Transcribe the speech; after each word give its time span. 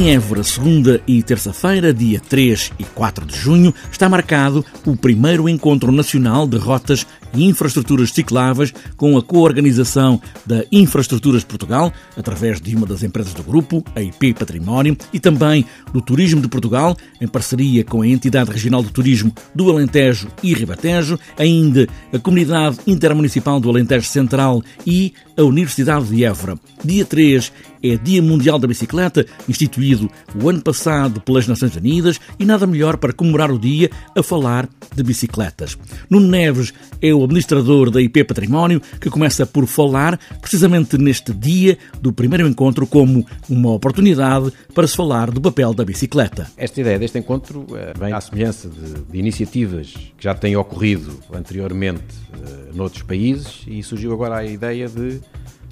Em 0.00 0.14
Évora, 0.14 0.42
segunda 0.42 1.02
e 1.06 1.22
terça-feira, 1.22 1.92
dia 1.92 2.18
3 2.26 2.72
e 2.78 2.84
4 2.84 3.26
de 3.26 3.36
junho, 3.36 3.74
está 3.92 4.08
marcado 4.08 4.64
o 4.86 4.96
primeiro 4.96 5.46
Encontro 5.46 5.92
Nacional 5.92 6.48
de 6.48 6.56
Rotas 6.56 7.06
e 7.34 7.44
Infraestruturas 7.44 8.10
Cicláveis 8.10 8.72
com 8.96 9.18
a 9.18 9.22
coorganização 9.22 10.18
da 10.46 10.64
Infraestruturas 10.72 11.44
Portugal, 11.44 11.92
através 12.16 12.62
de 12.62 12.74
uma 12.74 12.86
das 12.86 13.02
empresas 13.02 13.34
do 13.34 13.42
grupo, 13.42 13.84
a 13.94 14.00
IP 14.00 14.32
Património, 14.32 14.96
e 15.12 15.20
também 15.20 15.66
do 15.92 16.00
Turismo 16.00 16.40
de 16.40 16.48
Portugal, 16.48 16.96
em 17.20 17.28
parceria 17.28 17.84
com 17.84 18.00
a 18.00 18.08
Entidade 18.08 18.50
Regional 18.50 18.82
de 18.82 18.90
Turismo 18.92 19.34
do 19.54 19.70
Alentejo 19.70 20.28
e 20.42 20.54
Ribatejo, 20.54 21.20
ainda 21.36 21.86
a 22.10 22.18
Comunidade 22.18 22.78
Intermunicipal 22.86 23.60
do 23.60 23.68
Alentejo 23.68 24.06
Central 24.06 24.62
e 24.86 25.12
a 25.36 25.42
Universidade 25.42 26.06
de 26.06 26.24
Évora. 26.24 26.58
Dia 26.82 27.04
3 27.04 27.52
é 27.82 27.96
Dia 27.96 28.22
Mundial 28.22 28.58
da 28.58 28.68
Bicicleta, 28.68 29.26
instituído 29.48 30.10
o 30.40 30.48
ano 30.48 30.62
passado 30.62 31.20
pelas 31.20 31.46
Nações 31.46 31.74
Unidas, 31.76 32.20
e 32.38 32.44
nada 32.44 32.66
melhor 32.66 32.96
para 32.96 33.12
comemorar 33.12 33.50
o 33.50 33.58
dia 33.58 33.90
a 34.16 34.22
falar 34.22 34.68
de 34.94 35.02
bicicletas. 35.02 35.76
Nuno 36.08 36.28
Neves 36.28 36.72
é 37.00 37.12
o 37.12 37.22
administrador 37.24 37.90
da 37.90 38.00
IP 38.00 38.24
Património, 38.24 38.80
que 39.00 39.10
começa 39.10 39.46
por 39.46 39.66
falar 39.66 40.18
precisamente 40.40 40.98
neste 40.98 41.32
dia 41.32 41.78
do 42.00 42.12
primeiro 42.12 42.46
encontro 42.46 42.86
como 42.86 43.26
uma 43.48 43.72
oportunidade 43.72 44.52
para 44.74 44.86
se 44.86 44.96
falar 44.96 45.30
do 45.30 45.40
papel 45.40 45.74
da 45.74 45.84
bicicleta. 45.84 46.50
Esta 46.56 46.80
ideia 46.80 46.98
deste 46.98 47.18
encontro 47.18 47.66
eh, 47.74 47.92
vem 47.98 48.12
à 48.12 48.20
semelhança 48.20 48.68
de, 48.68 49.02
de 49.10 49.18
iniciativas 49.18 49.92
que 49.92 50.24
já 50.24 50.34
têm 50.34 50.56
ocorrido 50.56 51.18
anteriormente 51.32 52.02
uh, 52.34 52.76
noutros 52.76 53.02
países 53.02 53.62
e 53.66 53.82
surgiu 53.82 54.12
agora 54.12 54.36
a 54.36 54.44
ideia 54.44 54.88
de 54.88 55.20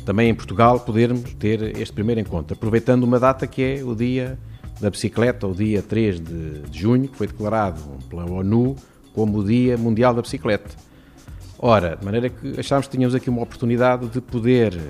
também 0.08 0.30
em 0.30 0.34
Portugal 0.34 0.80
podermos 0.80 1.34
ter 1.34 1.78
este 1.78 1.92
primeiro 1.92 2.18
encontro, 2.18 2.56
aproveitando 2.56 3.04
uma 3.04 3.20
data 3.20 3.46
que 3.46 3.62
é 3.62 3.84
o 3.84 3.94
dia 3.94 4.38
da 4.80 4.88
bicicleta, 4.88 5.46
o 5.46 5.52
dia 5.52 5.82
3 5.82 6.18
de, 6.18 6.60
de 6.62 6.80
junho, 6.80 7.08
que 7.08 7.14
foi 7.14 7.26
declarado 7.26 7.78
pela 8.08 8.24
ONU 8.24 8.74
como 9.12 9.40
o 9.40 9.44
Dia 9.44 9.76
Mundial 9.76 10.14
da 10.14 10.22
Bicicleta. 10.22 10.74
Ora, 11.58 11.94
de 11.94 12.06
maneira 12.06 12.30
que 12.30 12.58
achámos 12.58 12.86
que 12.86 12.96
tínhamos 12.96 13.14
aqui 13.14 13.28
uma 13.28 13.42
oportunidade 13.42 14.08
de 14.08 14.18
poder, 14.22 14.72
eh, 14.78 14.80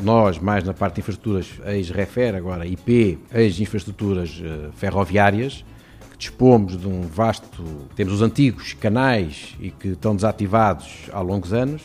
nós, 0.00 0.38
mais 0.38 0.62
na 0.62 0.74
parte 0.74 0.94
de 0.94 1.00
infraestruturas 1.00 1.48
ex-refer, 1.66 2.36
agora 2.36 2.64
IP, 2.64 3.18
ex-infraestruturas 3.34 4.40
eh, 4.40 4.68
ferroviárias, 4.76 5.64
que 6.12 6.16
dispomos 6.16 6.78
de 6.78 6.86
um 6.86 7.00
vasto. 7.00 7.64
Temos 7.96 8.12
os 8.12 8.22
antigos 8.22 8.74
canais 8.74 9.56
e 9.58 9.72
que 9.72 9.88
estão 9.88 10.14
desativados 10.14 11.08
há 11.12 11.20
longos 11.20 11.52
anos 11.52 11.82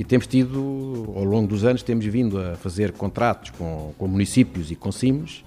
e 0.00 0.04
temos 0.04 0.26
tido, 0.26 1.12
ao 1.14 1.24
longo 1.24 1.46
dos 1.46 1.62
anos, 1.62 1.82
temos 1.82 2.06
vindo 2.06 2.40
a 2.40 2.56
fazer 2.56 2.90
contratos 2.92 3.50
com, 3.50 3.92
com 3.98 4.08
municípios 4.08 4.70
e 4.70 4.74
com 4.74 4.90
CIMES 4.90 5.44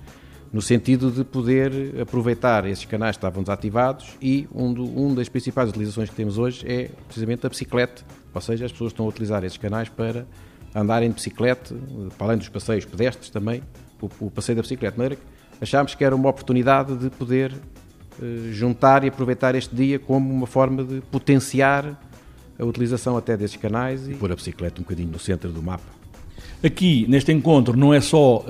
no 0.54 0.62
sentido 0.62 1.10
de 1.10 1.24
poder 1.24 2.00
aproveitar 2.00 2.64
esses 2.68 2.86
canais 2.86 3.16
que 3.16 3.18
estavam 3.18 3.42
desativados 3.42 4.16
e 4.22 4.48
um, 4.54 4.72
do, 4.72 4.84
um 4.84 5.16
das 5.16 5.28
principais 5.28 5.72
utilizações 5.72 6.08
que 6.08 6.16
temos 6.16 6.38
hoje 6.38 6.64
é 6.68 6.92
precisamente 7.08 7.44
a 7.48 7.50
bicicleta, 7.50 8.04
ou 8.32 8.42
seja, 8.42 8.66
as 8.66 8.72
pessoas 8.72 8.92
estão 8.92 9.08
a 9.08 9.10
utilizar 9.10 9.44
esses 9.44 9.58
canais 9.58 9.90
para 9.90 10.28
andarem 10.76 11.10
de 11.10 11.16
bicicleta, 11.16 11.76
para 12.16 12.28
além 12.28 12.38
dos 12.38 12.50
passeios 12.50 12.86
pedestres 12.86 13.32
também, 13.32 13.64
o, 14.00 14.08
o 14.20 14.30
passeio 14.30 14.58
da 14.58 14.62
bicicleta. 14.62 15.10
De 15.10 15.16
que 15.16 15.22
achámos 15.62 15.96
que 15.96 16.06
era 16.06 16.16
uma 16.16 16.30
oportunidade 16.30 16.96
de 16.96 17.10
poder 17.10 17.52
eh, 18.22 18.52
juntar 18.52 19.04
e 19.04 19.08
aproveitar 19.08 19.56
este 19.56 19.76
dia 19.76 19.98
como 19.98 20.32
uma 20.32 20.46
forma 20.46 20.84
de 20.84 21.02
potenciar 21.10 22.00
a 22.64 22.68
utilização 22.68 23.18
até 23.18 23.38
desses 23.38 23.58
canais 23.58 24.08
e 24.08 24.14
pôr 24.14 24.32
a 24.32 24.36
bicicleta 24.36 24.80
um 24.80 24.84
bocadinho 24.84 25.10
no 25.10 25.20
centro 25.20 25.52
do 25.52 25.62
mapa. 25.62 26.04
Aqui, 26.64 27.06
neste 27.10 27.30
encontro, 27.32 27.76
não 27.78 27.94
é 27.94 28.00
só 28.00 28.38
uh, 28.38 28.44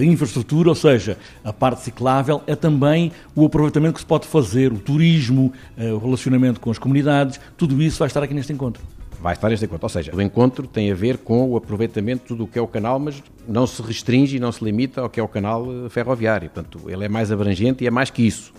a 0.00 0.04
infraestrutura, 0.04 0.68
ou 0.68 0.76
seja, 0.76 1.18
a 1.42 1.52
parte 1.52 1.82
ciclável, 1.82 2.40
é 2.46 2.54
também 2.54 3.10
o 3.34 3.44
aproveitamento 3.44 3.94
que 3.94 4.00
se 4.00 4.06
pode 4.06 4.28
fazer, 4.28 4.72
o 4.72 4.78
turismo, 4.78 5.52
uh, 5.76 5.94
o 5.94 5.98
relacionamento 5.98 6.60
com 6.60 6.70
as 6.70 6.78
comunidades, 6.78 7.40
tudo 7.56 7.82
isso 7.82 7.98
vai 7.98 8.06
estar 8.06 8.22
aqui 8.22 8.32
neste 8.32 8.52
encontro. 8.52 8.80
Vai 9.20 9.34
estar 9.34 9.48
neste 9.48 9.64
encontro. 9.64 9.86
Ou 9.86 9.88
seja, 9.88 10.14
o 10.14 10.22
encontro 10.22 10.68
tem 10.68 10.92
a 10.92 10.94
ver 10.94 11.18
com 11.18 11.50
o 11.50 11.56
aproveitamento 11.56 12.22
de 12.22 12.28
tudo 12.28 12.44
o 12.44 12.46
que 12.46 12.58
é 12.58 12.62
o 12.62 12.68
canal, 12.68 13.00
mas 13.00 13.20
não 13.48 13.66
se 13.66 13.82
restringe 13.82 14.36
e 14.36 14.40
não 14.40 14.52
se 14.52 14.64
limita 14.64 15.00
ao 15.00 15.10
que 15.10 15.18
é 15.18 15.22
o 15.22 15.26
canal 15.26 15.66
eh, 15.66 15.88
ferroviário. 15.88 16.48
Portanto, 16.48 16.88
ele 16.88 17.04
é 17.04 17.08
mais 17.08 17.32
abrangente 17.32 17.82
e 17.82 17.88
é 17.88 17.90
mais 17.90 18.10
que 18.10 18.22
isso. 18.22 18.52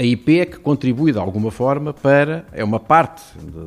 A 0.00 0.02
IP 0.02 0.40
é 0.40 0.46
que 0.46 0.58
contribui 0.58 1.12
de 1.12 1.18
alguma 1.18 1.50
forma 1.50 1.92
para, 1.92 2.46
é 2.54 2.64
uma 2.64 2.80
parte 2.80 3.22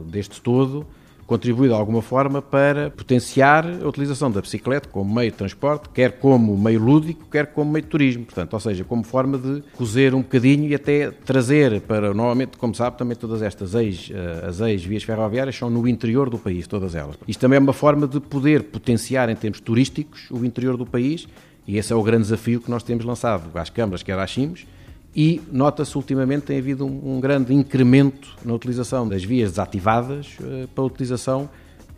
deste 0.08 0.42
todo, 0.42 0.84
contribui 1.28 1.68
de 1.68 1.76
alguma 1.76 2.02
forma 2.02 2.42
para 2.42 2.90
potenciar 2.90 3.64
a 3.68 3.88
utilização 3.88 4.32
da 4.32 4.42
bicicleta 4.42 4.90
como 4.90 5.14
meio 5.14 5.30
de 5.30 5.38
transporte, 5.38 5.90
quer 5.90 6.14
como 6.14 6.58
meio 6.58 6.84
lúdico, 6.84 7.28
quer 7.30 7.54
como 7.54 7.72
meio 7.72 7.84
de 7.84 7.90
turismo. 7.90 8.26
Portanto, 8.26 8.52
ou 8.52 8.60
seja, 8.60 8.84
como 8.84 9.04
forma 9.04 9.38
de 9.38 9.62
cozer 9.78 10.16
um 10.16 10.24
bocadinho 10.24 10.68
e 10.68 10.74
até 10.74 11.12
trazer 11.12 11.82
para, 11.82 12.16
normalmente, 12.16 12.58
como 12.58 12.74
sabe, 12.74 12.98
também 12.98 13.16
todas 13.16 13.44
estas 13.44 13.76
ex, 13.76 14.10
eh, 14.12 14.48
as 14.48 14.60
ex-vias 14.60 15.04
ferroviárias 15.04 15.56
são 15.56 15.70
no 15.70 15.88
interior 15.88 16.32
do 16.32 16.40
país, 16.40 16.66
todas 16.66 16.96
elas. 16.96 17.16
Isto 17.28 17.42
também 17.42 17.58
é 17.58 17.60
uma 17.60 17.74
forma 17.74 18.08
de 18.08 18.20
poder 18.20 18.64
potenciar 18.64 19.30
em 19.30 19.36
termos 19.36 19.60
turísticos 19.60 20.32
o 20.32 20.44
interior 20.44 20.78
do 20.78 20.86
país 20.88 21.28
e 21.68 21.78
esse 21.78 21.94
é 21.94 21.96
o 21.96 22.02
grande 22.02 22.24
desafio 22.24 22.60
que 22.60 22.72
nós 22.72 22.82
temos 22.82 23.06
lançado 23.06 23.56
às 23.56 23.70
câmaras, 23.70 24.02
quer 24.02 24.18
às 24.18 24.32
CIMs, 24.32 24.66
e 25.16 25.42
nota-se 25.52 25.96
ultimamente 25.96 26.44
tem 26.44 26.58
havido 26.58 26.86
um, 26.86 27.16
um, 27.16 27.20
grande 27.20 27.54
incremento 27.54 28.36
na 28.44 28.54
utilização 28.54 29.08
das 29.08 29.24
vias 29.24 29.52
desativadas 29.52 30.38
uh, 30.40 30.68
para 30.70 30.84
a 30.84 30.88
utilização 30.88 31.50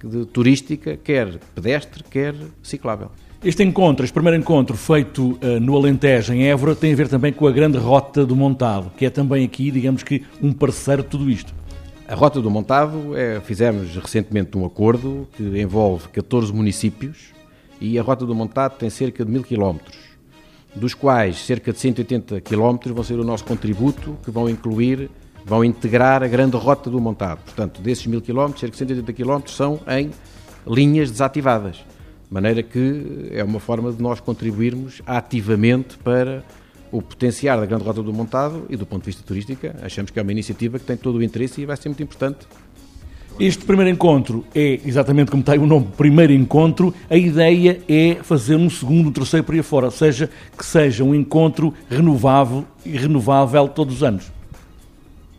de, 0.04 0.26
turística, 0.26 0.98
quer 0.98 1.40
pedestre, 1.54 2.04
quer 2.04 2.36
ciclável. 2.62 3.10
Este 3.44 3.64
encontro, 3.64 4.04
este 4.04 4.14
primeiro 4.14 4.38
encontro 4.38 4.76
feito 4.76 5.40
uh, 5.42 5.60
no 5.62 5.78
Alentejo, 5.78 6.34
em 6.34 6.48
Évora, 6.48 6.76
tem 6.76 6.92
a 6.92 6.96
ver 6.96 7.08
também 7.08 7.32
com 7.32 7.48
a 7.48 7.52
grande 7.52 7.78
Rota 7.78 8.26
do 8.26 8.36
Montado, 8.36 8.92
que 8.98 9.06
é 9.06 9.10
também 9.10 9.46
aqui, 9.46 9.72
digamos 9.72 10.04
que, 10.04 10.24
um 10.42 10.52
parceiro 10.52 11.04
de 11.04 11.10
tudo 11.10 11.30
isto. 11.30 11.54
A 12.08 12.16
Rota 12.16 12.42
do 12.42 12.52
Montado, 12.52 13.18
é, 13.18 13.40
fizemos 13.40 13.96
recentemente 13.96 14.58
um 14.58 14.66
acordo 14.66 15.28
que 15.36 15.44
envolve 15.60 16.08
14 16.10 16.54
municípios 16.54 17.34
e 17.80 17.98
a 17.98 18.04
Rota 18.04 18.26
do 18.26 18.36
Montado 18.36 18.78
tem 18.78 18.90
cerca 18.90 19.26
de 19.26 19.32
mil 19.32 19.44
quilómetros 19.44 20.15
dos 20.76 20.94
quais 20.94 21.38
cerca 21.38 21.72
de 21.72 21.80
180 21.80 22.42
km 22.42 22.78
vão 22.94 23.04
ser 23.04 23.20
o 23.20 23.24
nosso 23.24 23.46
contributo, 23.46 24.18
que 24.24 24.30
vão 24.30 24.50
incluir, 24.50 25.10
vão 25.46 25.64
integrar 25.64 26.22
a 26.22 26.28
grande 26.28 26.58
rota 26.58 26.90
do 26.90 27.00
montado. 27.00 27.40
Portanto, 27.44 27.82
desses 27.82 28.06
1000 28.06 28.22
km, 28.22 28.48
cerca 28.58 28.72
de 28.72 28.78
180 28.78 29.14
km 29.14 29.40
são 29.48 29.80
em 29.88 30.12
linhas 30.68 31.10
desativadas. 31.12 31.78
De 31.78 32.34
maneira 32.34 32.62
que 32.62 33.30
é 33.32 33.44
uma 33.44 33.60
forma 33.60 33.92
de 33.92 34.02
nós 34.02 34.20
contribuirmos 34.20 35.02
ativamente 35.06 35.98
para 36.00 36.44
o 36.92 37.02
potenciar 37.02 37.60
da 37.60 37.66
grande 37.66 37.84
rota 37.84 38.02
do 38.02 38.14
montado 38.14 38.66
e 38.70 38.76
do 38.76 38.86
ponto 38.86 39.04
de 39.04 39.08
vista 39.08 39.24
turístico, 39.24 39.68
achamos 39.82 40.12
que 40.12 40.20
é 40.20 40.22
uma 40.22 40.32
iniciativa 40.32 40.80
que 40.80 40.86
tem 40.86 40.98
todo 40.98 41.18
o 41.18 41.24
interesse 41.24 41.62
e 41.62 41.66
vai 41.66 41.78
ser 41.78 41.90
muito 41.90 42.02
importante 42.02 42.48
este 43.40 43.66
primeiro 43.66 43.92
encontro 43.92 44.46
é 44.56 44.80
exatamente 44.86 45.30
como 45.30 45.44
tem 45.44 45.60
o 45.60 45.66
nome, 45.66 45.88
primeiro 45.98 46.32
encontro. 46.32 46.94
A 47.10 47.18
ideia 47.18 47.82
é 47.88 48.16
fazer 48.22 48.56
um 48.56 48.70
segundo, 48.70 49.10
um 49.10 49.12
terceiro 49.12 49.44
por 49.44 49.54
aí 49.54 49.62
fora, 49.62 49.88
ou 49.88 49.92
seja, 49.92 50.30
que 50.58 50.66
seja 50.66 51.04
um 51.04 51.14
encontro 51.14 51.74
renovável 51.90 52.66
e 52.86 52.92
renovável 52.92 53.68
todos 53.68 53.96
os 53.96 54.04
anos. 54.04 54.32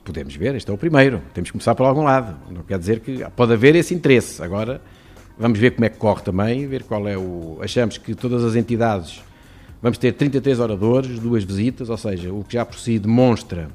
Podemos 0.04 0.36
ver, 0.36 0.54
este 0.54 0.70
é 0.70 0.74
o 0.74 0.78
primeiro. 0.78 1.22
Temos 1.32 1.48
que 1.48 1.52
começar 1.52 1.74
por 1.74 1.84
algum 1.84 2.02
lado. 2.02 2.36
Não 2.50 2.62
quer 2.62 2.78
dizer 2.78 3.00
que 3.00 3.24
pode 3.34 3.54
haver 3.54 3.74
esse 3.74 3.94
interesse. 3.94 4.42
Agora 4.42 4.80
vamos 5.38 5.58
ver 5.58 5.72
como 5.72 5.86
é 5.86 5.88
que 5.88 5.96
corre 5.96 6.22
também, 6.22 6.66
ver 6.66 6.82
qual 6.82 7.08
é 7.08 7.16
o. 7.16 7.58
Achamos 7.62 7.96
que 7.98 8.14
todas 8.14 8.44
as 8.44 8.54
entidades 8.54 9.22
vamos 9.80 9.98
ter 9.98 10.12
33 10.12 10.60
oradores, 10.60 11.18
duas 11.18 11.44
visitas, 11.44 11.88
ou 11.88 11.96
seja, 11.96 12.32
o 12.32 12.44
que 12.44 12.54
já 12.54 12.64
por 12.64 12.78
si 12.78 12.98
demonstra 12.98 13.68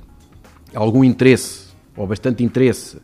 algum 0.75 1.03
interesse 1.03 1.71
ou 1.97 2.07
bastante 2.07 2.44
interesse 2.44 2.97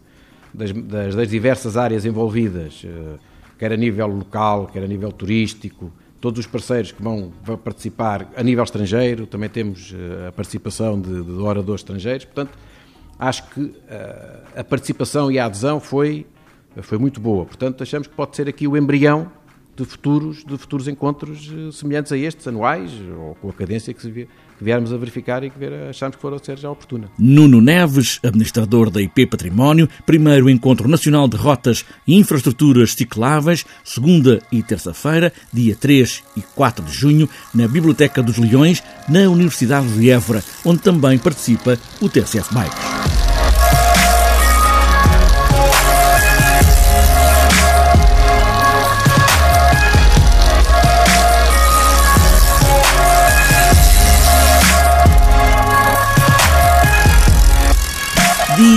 das, 0.57 0.71
das, 0.71 1.15
das 1.15 1.29
diversas 1.29 1.77
áreas 1.77 2.03
envolvidas, 2.03 2.83
eh, 2.83 3.17
quer 3.59 3.71
a 3.71 3.77
nível 3.77 4.07
local, 4.07 4.67
quer 4.67 4.83
a 4.83 4.87
nível 4.87 5.11
turístico, 5.11 5.91
todos 6.19 6.39
os 6.39 6.47
parceiros 6.47 6.91
que 6.91 7.01
vão, 7.01 7.31
participar 7.63 8.31
a 8.35 8.41
nível 8.41 8.63
estrangeiro, 8.63 9.27
também 9.27 9.49
temos 9.49 9.93
eh, 9.93 10.27
a 10.27 10.31
participação 10.31 10.99
de, 10.99 11.23
de 11.23 11.31
oradores 11.33 11.81
estrangeiros, 11.81 12.25
portanto, 12.25 12.57
acho 13.19 13.47
que 13.49 13.73
eh, 13.87 14.39
a 14.55 14.63
participação 14.63 15.31
e 15.31 15.37
a 15.37 15.45
adesão 15.45 15.79
foi, 15.79 16.25
foi 16.81 16.97
muito 16.97 17.21
boa. 17.21 17.45
Portanto, 17.45 17.83
achamos 17.83 18.07
que 18.07 18.15
pode 18.15 18.35
ser 18.35 18.49
aqui 18.49 18.67
o 18.67 18.75
embrião 18.75 19.31
de 19.77 19.85
futuros, 19.85 20.43
de 20.43 20.57
futuros 20.57 20.87
encontros 20.87 21.51
eh, 21.53 21.71
semelhantes 21.71 22.11
a 22.11 22.17
estes, 22.17 22.47
anuais, 22.47 22.91
ou 23.15 23.35
com 23.35 23.49
a 23.49 23.53
cadência 23.53 23.93
que, 23.93 24.01
se 24.01 24.09
vê, 24.09 24.27
que 24.57 24.63
viermos 24.63 24.91
a 24.91 24.97
verificar 24.97 25.43
e 25.43 25.51
que 25.51 25.65
achamos 25.89 26.15
que 26.15 26.21
for 26.21 26.33
a 26.33 26.39
ser 26.39 26.57
já 26.57 26.69
oportuna. 26.69 27.09
Nuno 27.19 27.61
Neves, 27.61 28.19
administrador 28.23 28.89
da 28.89 28.99
IP 29.01 29.27
Património, 29.27 29.87
primeiro 30.05 30.49
Encontro 30.49 30.87
Nacional 30.87 31.27
de 31.27 31.37
Rotas 31.37 31.85
e 32.07 32.15
Infraestruturas 32.15 32.93
Cicláveis, 32.93 33.65
segunda 33.83 34.41
e 34.51 34.63
terça-feira, 34.63 35.31
dia 35.53 35.75
3 35.75 36.23
e 36.35 36.41
4 36.41 36.83
de 36.83 36.91
junho, 36.91 37.29
na 37.53 37.67
Biblioteca 37.67 38.23
dos 38.23 38.37
Leões, 38.37 38.81
na 39.07 39.29
Universidade 39.29 39.87
de 39.87 40.09
Évora, 40.09 40.43
onde 40.65 40.81
também 40.81 41.19
participa 41.19 41.77
o 42.01 42.09
TCF 42.09 42.51
Bikes. 42.53 43.26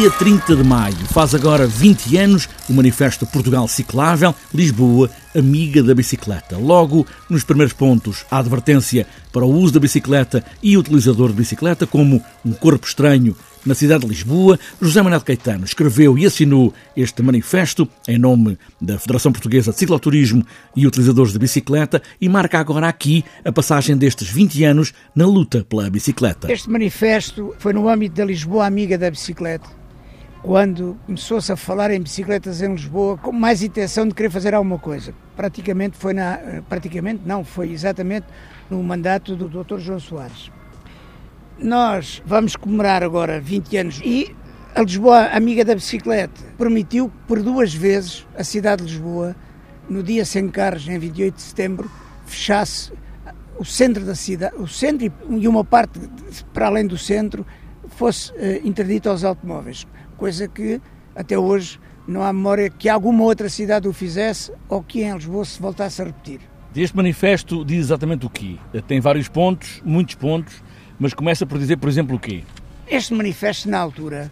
Dia 0.01 0.11
30 0.11 0.57
de 0.57 0.65
maio, 0.65 0.97
faz 1.13 1.35
agora 1.35 1.67
20 1.67 2.17
anos 2.17 2.49
o 2.71 2.73
Manifesto 2.73 3.27
Portugal 3.27 3.69
Ciclável, 3.69 4.35
Lisboa, 4.55 5.11
amiga 5.37 5.83
da 5.83 5.95
bicicleta. 5.95 6.57
Logo, 6.57 7.07
nos 7.29 7.45
primeiros 7.45 7.75
pontos, 7.75 8.25
a 8.31 8.39
advertência 8.39 9.07
para 9.31 9.45
o 9.45 9.55
uso 9.55 9.75
da 9.75 9.81
bicicleta 9.81 10.43
e 10.63 10.79
utilizador 10.79 11.29
de 11.29 11.35
bicicleta 11.35 11.87
como 11.87 12.25
um 12.43 12.53
corpo 12.53 12.87
estranho 12.87 13.37
na 13.67 13.75
cidade 13.75 14.05
de 14.05 14.09
Lisboa, 14.09 14.59
José 14.81 15.03
Manuel 15.03 15.21
Caetano 15.21 15.67
escreveu 15.67 16.17
e 16.17 16.25
assinou 16.25 16.73
este 16.97 17.23
manifesto 17.23 17.87
em 18.09 18.17
nome 18.17 18.57
da 18.81 18.99
Federação 18.99 19.31
Portuguesa 19.31 19.71
de 19.71 19.79
Cicloturismo 19.79 20.47
e 20.75 20.87
Utilizadores 20.87 21.35
de 21.35 21.39
Bicicleta 21.39 22.01
e 22.19 22.27
marca 22.27 22.59
agora 22.59 22.89
aqui 22.89 23.23
a 23.45 23.53
passagem 23.53 23.99
destes 23.99 24.31
20 24.31 24.65
anos 24.65 24.95
na 25.15 25.27
luta 25.27 25.63
pela 25.63 25.91
bicicleta. 25.91 26.51
Este 26.51 26.71
manifesto 26.71 27.55
foi 27.59 27.75
no 27.75 27.87
âmbito 27.87 28.15
da 28.15 28.25
Lisboa 28.25 28.65
Amiga 28.65 28.97
da 28.97 29.11
Bicicleta, 29.11 29.80
quando 30.43 30.99
começou-se 31.05 31.53
a 31.53 31.57
falar 31.57 31.91
em 31.91 32.01
bicicletas 32.01 32.63
em 32.63 32.73
Lisboa 32.73 33.19
com 33.19 33.33
mais 33.33 33.63
intenção 33.63 34.07
de 34.09 34.15
querer 34.15 34.31
fazer 34.31 34.55
alguma 34.55 34.79
coisa. 34.79 35.15
Praticamente 35.37 35.97
foi 35.97 36.15
na 36.15 36.63
praticamente 36.69 37.23
não, 37.27 37.45
foi 37.45 37.71
exatamente 37.71 38.27
no 38.71 38.83
mandato 38.83 39.37
do 39.37 39.49
Dr. 39.49 39.79
João 39.79 40.01
Soares. 40.01 40.51
Nós 41.59 42.23
vamos 42.25 42.57
comemorar 42.57 43.03
agora 43.03 43.39
20 43.39 43.77
anos 43.77 44.01
e 44.03 44.35
a 44.75 44.83
Lisboa 44.83 45.27
Amiga 45.33 45.65
da 45.65 45.75
Bicicleta 45.75 46.41
permitiu 46.57 47.13
por 47.27 47.43
duas 47.43 47.75
vezes 47.75 48.27
a 48.37 48.45
cidade 48.45 48.85
de 48.85 48.93
Lisboa, 48.93 49.37
no 49.89 50.03
dia 50.03 50.25
sem 50.25 50.49
carros, 50.49 50.89
em 50.89 50.99
28 50.99 51.35
de 51.35 51.43
setembro, 51.43 51.91
fechasse 52.25 52.93
o 53.59 53.65
centro 53.65 54.07
da 54.07 54.15
cidade, 54.15 54.55
o 54.57 54.67
centro 54.67 55.13
e 55.29 55.49
uma 55.49 55.65
parte 55.65 56.01
para 56.55 56.69
além 56.69 56.87
do 56.87 56.97
centro 56.97 57.45
fosse 57.89 58.33
uh, 58.33 58.67
interdito 58.67 59.11
aos 59.11 59.25
automóveis, 59.25 59.87
coisa 60.21 60.47
que 60.47 60.79
até 61.17 61.39
hoje 61.39 61.81
não 62.07 62.23
há 62.23 62.31
memória 62.31 62.69
que 62.69 62.91
alguma 62.91 63.25
outra 63.25 63.49
cidade 63.49 63.89
o 63.89 63.93
fizesse 63.93 64.53
ou 64.69 64.83
que 64.83 65.03
em 65.03 65.15
Lisboa 65.15 65.47
se 65.47 65.59
voltasse 65.59 66.03
a 66.03 66.05
repetir. 66.05 66.41
Este 66.77 66.95
manifesto 66.95 67.65
diz 67.65 67.79
exatamente 67.79 68.27
o 68.27 68.31
quê? 68.31 68.57
Tem 68.87 69.01
vários 69.01 69.29
pontos, 69.29 69.81
muitos 69.83 70.17
pontos, 70.17 70.63
mas 70.99 71.15
começa 71.15 71.47
por 71.47 71.59
dizer, 71.59 71.79
por 71.79 71.89
exemplo, 71.89 72.17
o 72.17 72.21
quê? 72.21 72.45
Este 72.87 73.15
manifesto, 73.15 73.71
na 73.71 73.79
altura, 73.79 74.31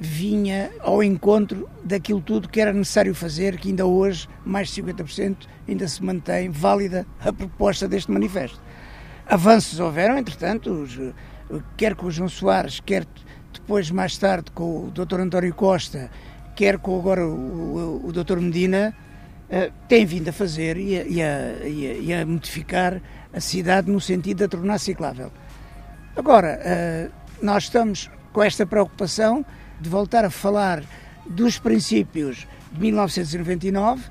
vinha 0.00 0.70
ao 0.80 1.02
encontro 1.02 1.68
daquilo 1.84 2.22
tudo 2.22 2.48
que 2.48 2.58
era 2.58 2.72
necessário 2.72 3.14
fazer, 3.14 3.58
que 3.58 3.68
ainda 3.68 3.84
hoje, 3.84 4.26
mais 4.46 4.70
de 4.70 4.82
50%, 4.82 5.36
ainda 5.68 5.86
se 5.86 6.02
mantém 6.02 6.48
válida 6.48 7.06
a 7.20 7.30
proposta 7.30 7.86
deste 7.86 8.10
manifesto. 8.10 8.58
Avanços 9.26 9.78
houveram, 9.78 10.16
entretanto, 10.16 10.70
os, 10.70 10.98
quer 11.76 11.94
com 11.94 12.06
o 12.06 12.10
João 12.10 12.30
Soares, 12.30 12.80
quer 12.80 13.06
depois, 13.60 13.90
mais 13.90 14.16
tarde, 14.16 14.50
com 14.52 14.86
o 14.86 14.90
Dr. 14.90 15.20
António 15.20 15.54
Costa, 15.54 16.10
quer 16.54 16.78
com 16.78 16.98
agora 16.98 17.26
o, 17.26 18.06
o, 18.06 18.12
Dr. 18.12 18.38
Medina, 18.38 18.94
uh, 19.48 19.72
têm 19.88 20.04
vindo 20.04 20.28
a 20.28 20.32
fazer 20.32 20.76
e 20.76 20.98
a, 20.98 21.04
e, 21.04 21.22
a, 21.22 21.96
e 21.98 22.14
a 22.14 22.26
modificar 22.26 23.00
a 23.32 23.40
cidade 23.40 23.90
no 23.90 24.00
sentido 24.00 24.38
de 24.38 24.44
a 24.44 24.48
tornar 24.48 24.78
ciclável. 24.78 25.32
Agora, 26.14 26.60
eh, 26.62 27.08
nós 27.40 27.64
estamos 27.64 28.10
com 28.32 28.42
esta 28.42 28.66
preocupação 28.66 29.44
de 29.80 29.88
voltar 29.88 30.24
a 30.24 30.30
falar 30.30 30.82
dos 31.26 31.58
princípios 31.58 32.46
de 32.70 32.80
1999, 32.80 34.04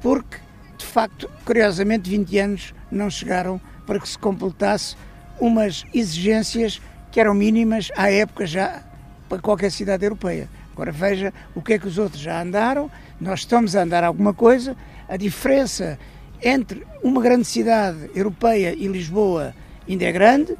porque, 0.00 0.38
de 0.78 0.86
facto, 0.86 1.30
curiosamente, 1.44 2.08
20 2.08 2.38
anos 2.38 2.74
não 2.90 3.10
chegaram 3.10 3.60
para 3.86 4.00
que 4.00 4.08
se 4.08 4.18
completasse 4.18 4.96
umas 5.38 5.84
exigências 5.92 6.80
que 7.16 7.20
eram 7.20 7.32
mínimas 7.32 7.90
à 7.96 8.12
época 8.12 8.46
já 8.46 8.82
para 9.26 9.38
qualquer 9.38 9.70
cidade 9.70 10.04
europeia. 10.04 10.50
Agora 10.74 10.92
veja 10.92 11.32
o 11.54 11.62
que 11.62 11.72
é 11.72 11.78
que 11.78 11.86
os 11.86 11.96
outros 11.96 12.20
já 12.20 12.42
andaram, 12.42 12.90
nós 13.18 13.40
estamos 13.40 13.74
a 13.74 13.84
andar 13.84 14.04
alguma 14.04 14.34
coisa, 14.34 14.76
a 15.08 15.16
diferença 15.16 15.98
entre 16.42 16.86
uma 17.02 17.22
grande 17.22 17.46
cidade 17.46 18.10
europeia 18.14 18.74
e 18.76 18.86
Lisboa 18.86 19.54
ainda 19.88 20.04
é 20.04 20.12
grande, 20.12 20.54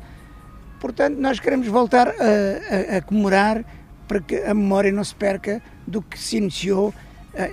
Portanto, 0.80 1.18
nós 1.18 1.38
queremos 1.38 1.66
voltar 1.66 2.08
a, 2.08 2.94
a, 2.94 2.96
a 2.96 3.02
comemorar 3.02 3.62
para 4.08 4.20
que 4.20 4.36
a 4.36 4.54
memória 4.54 4.90
não 4.90 5.04
se 5.04 5.14
perca 5.14 5.60
do 5.86 6.00
que 6.00 6.18
se 6.18 6.38
iniciou 6.38 6.94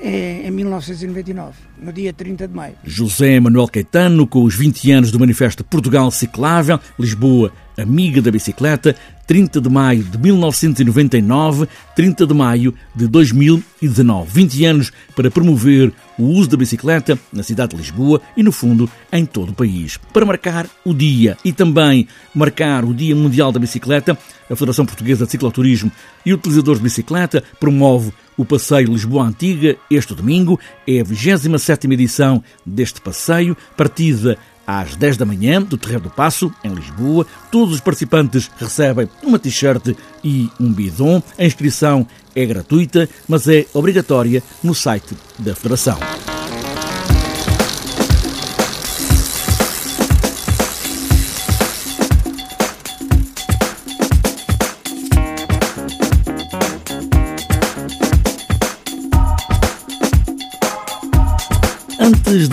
em, 0.02 0.48
em 0.48 0.52
1999, 0.52 1.58
no 1.78 1.92
dia 1.92 2.14
30 2.14 2.48
de 2.48 2.54
maio. 2.54 2.76
José 2.84 3.40
Manuel 3.40 3.68
Caetano, 3.68 4.26
com 4.26 4.44
os 4.44 4.56
20 4.56 4.92
anos 4.92 5.12
do 5.12 5.20
Manifesto 5.20 5.64
Portugal 5.64 6.10
Ciclável, 6.10 6.80
Lisboa, 6.98 7.52
amiga 7.78 8.22
da 8.22 8.32
bicicleta, 8.32 8.96
30 9.26 9.62
de 9.62 9.70
maio 9.70 10.04
de 10.04 10.18
1999, 10.18 11.68
30 11.96 12.28
de 12.28 12.34
maio 12.34 12.74
de 12.96 13.08
2019. 13.08 14.32
20 14.32 14.66
anos 14.66 14.92
para 15.16 15.32
promover 15.32 15.92
o 16.18 16.24
uso 16.24 16.50
da 16.50 16.58
bicicleta 16.58 17.18
na 17.32 17.44
cidade 17.44 17.72
de 17.72 17.78
Lisboa 17.78 18.22
e, 18.36 18.44
no 18.44 18.52
fundo, 18.52 18.90
em 19.12 19.26
todo 19.26 19.50
o 19.50 19.54
país. 19.54 19.98
Para 20.12 20.26
marcar 20.26 20.68
o 20.86 20.94
dia 20.94 21.38
e 21.44 21.52
também 21.54 22.08
marcar 22.34 22.84
o 22.84 22.94
Dia 22.94 23.16
Mundial 23.16 23.52
da 23.52 23.60
Bicicleta, 23.60 24.18
a 24.50 24.56
Federação 24.56 24.86
Portuguesa 24.86 25.26
de 25.26 25.32
Cicloturismo 25.32 25.92
e 26.26 26.34
Utilizadores 26.34 26.80
de 26.80 26.84
Bicicleta 26.84 27.44
promove 27.60 28.12
o 28.38 28.46
Passeio 28.46 28.92
Lisboa 28.92 29.26
Antiga 29.26 29.76
este 29.90 30.14
domingo. 30.14 30.60
É 30.88 31.02
a 31.02 31.04
27 31.04 31.88
edição 31.88 32.44
deste 32.66 33.00
passeio, 33.02 33.56
partida 33.78 34.38
às 34.66 34.96
10 34.96 35.18
da 35.18 35.26
manhã 35.26 35.62
do 35.62 35.78
Terreiro 35.78 36.04
do 36.04 36.10
Passo, 36.10 36.52
em 36.64 36.74
Lisboa. 36.74 37.26
Todos 37.52 37.76
os 37.76 37.82
participantes 37.82 38.50
recebem 38.58 39.10
uma 39.22 39.40
t-shirt 39.40 39.96
e 40.24 40.50
um 40.60 40.72
bidon. 40.72 41.22
A 41.38 41.46
inscrição 41.46 42.08
é 42.36 42.46
gratuita, 42.46 43.10
mas 43.28 43.48
é 43.48 43.66
obrigatória 43.74 44.42
no 44.64 44.74
site 44.74 45.16
da 45.40 45.56
Federação. 45.56 45.98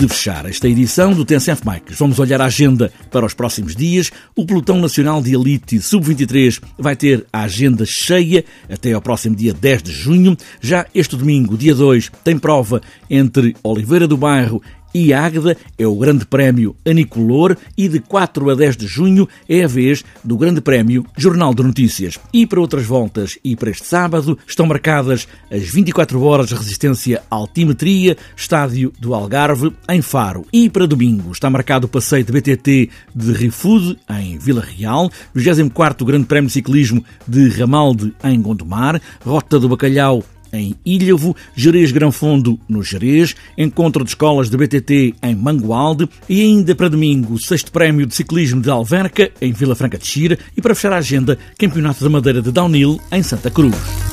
De 0.01 0.07
fechar 0.07 0.47
esta 0.47 0.67
edição 0.67 1.13
do 1.13 1.23
TNCF 1.23 1.63
Bikes, 1.63 1.99
vamos 1.99 2.17
olhar 2.17 2.41
a 2.41 2.45
agenda 2.45 2.91
para 3.11 3.23
os 3.23 3.35
próximos 3.35 3.75
dias. 3.75 4.11
O 4.35 4.43
Pelotão 4.43 4.79
Nacional 4.79 5.21
de 5.21 5.35
Elite 5.35 5.79
Sub-23 5.79 6.59
vai 6.75 6.95
ter 6.95 7.27
a 7.31 7.43
agenda 7.43 7.85
cheia 7.85 8.43
até 8.67 8.93
ao 8.93 9.01
próximo 9.01 9.35
dia 9.35 9.53
10 9.53 9.83
de 9.83 9.91
junho. 9.91 10.35
Já 10.59 10.87
este 10.95 11.15
domingo, 11.15 11.55
dia 11.55 11.75
2, 11.75 12.09
tem 12.23 12.35
prova 12.35 12.81
entre 13.11 13.55
Oliveira 13.61 14.07
do 14.07 14.17
Bairro 14.17 14.59
e 14.93 15.13
Águeda 15.13 15.57
é 15.77 15.87
o 15.87 15.95
Grande 15.95 16.25
Prémio 16.25 16.75
Anicolor 16.85 17.57
e 17.77 17.87
de 17.87 17.99
4 17.99 18.49
a 18.49 18.55
10 18.55 18.77
de 18.77 18.87
junho 18.87 19.27
é 19.47 19.63
a 19.63 19.67
vez 19.67 20.03
do 20.23 20.37
Grande 20.37 20.61
Prémio 20.61 21.05
Jornal 21.17 21.53
de 21.53 21.63
Notícias. 21.63 22.19
E 22.33 22.45
para 22.45 22.59
outras 22.59 22.85
voltas 22.85 23.37
e 23.43 23.55
para 23.55 23.69
este 23.69 23.85
sábado 23.85 24.37
estão 24.47 24.65
marcadas 24.65 25.27
as 25.51 25.63
24 25.63 26.21
horas 26.21 26.47
de 26.47 26.55
resistência 26.55 27.21
altimetria, 27.29 28.17
estádio 28.35 28.93
do 28.99 29.13
Algarve, 29.13 29.73
em 29.89 30.01
Faro. 30.01 30.45
E 30.51 30.69
para 30.69 30.87
domingo 30.87 31.31
está 31.31 31.49
marcado 31.49 31.87
o 31.87 31.89
passeio 31.89 32.23
de 32.23 32.31
BTT 32.31 32.89
de 33.15 33.33
Rifude, 33.33 33.97
em 34.09 34.37
Vila 34.37 34.61
Real, 34.61 35.09
24 35.33 36.05
Grande 36.05 36.25
Prémio 36.25 36.47
de 36.47 36.53
Ciclismo 36.53 37.03
de 37.27 37.49
Ramalde, 37.49 38.13
em 38.23 38.41
Gondomar, 38.41 39.01
Rota 39.23 39.59
do 39.59 39.69
Bacalhau 39.69 40.23
em 40.53 40.75
Ilhavo, 40.85 41.35
Jerez 41.55 41.91
Fundo 42.11 42.59
no 42.67 42.83
Jerez, 42.83 43.35
encontro 43.57 44.03
de 44.03 44.11
escolas 44.11 44.49
de 44.49 44.57
BTT 44.57 45.15
em 45.21 45.35
Mangualde 45.35 46.09
e 46.27 46.41
ainda 46.41 46.75
para 46.75 46.89
domingo, 46.89 47.39
sexto 47.39 47.71
prémio 47.71 48.05
de 48.05 48.15
ciclismo 48.15 48.61
de 48.61 48.69
Alverca, 48.69 49.31
em 49.41 49.51
Vila 49.51 49.75
Franca 49.75 49.97
de 49.97 50.05
Xira 50.05 50.37
e 50.55 50.61
para 50.61 50.75
fechar 50.75 50.93
a 50.93 50.97
agenda, 50.97 51.37
Campeonato 51.57 52.03
da 52.03 52.09
Madeira 52.09 52.41
de 52.41 52.51
Downhill, 52.51 52.99
em 53.11 53.23
Santa 53.23 53.49
Cruz. 53.49 54.10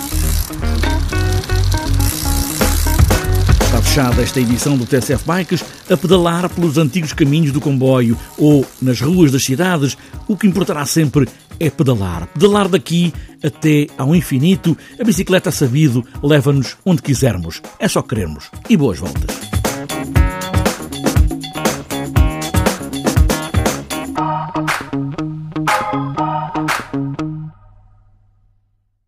Fechada 3.99 4.23
esta 4.23 4.40
edição 4.40 4.76
do 4.76 4.87
TSF 4.87 5.25
Bikes 5.26 5.64
a 5.90 5.97
pedalar 5.97 6.49
pelos 6.49 6.78
antigos 6.78 7.12
caminhos 7.12 7.50
do 7.50 7.61
comboio 7.61 8.17
ou 8.37 8.64
nas 8.81 9.00
ruas 9.00 9.33
das 9.33 9.43
cidades. 9.43 9.99
O 10.28 10.37
que 10.37 10.47
importará 10.47 10.87
sempre 10.87 11.28
é 11.59 11.69
pedalar. 11.69 12.28
Pedalar 12.28 12.69
daqui 12.69 13.12
até 13.43 13.88
ao 13.99 14.14
infinito. 14.14 14.78
A 15.00 15.02
bicicleta 15.02 15.50
sabido 15.50 16.07
leva-nos 16.23 16.76
onde 16.85 17.02
quisermos. 17.02 17.61
É 17.81 17.88
só 17.88 18.00
querermos. 18.00 18.49
E 18.71 18.76
boas 18.76 19.00
voltas. 19.00 19.48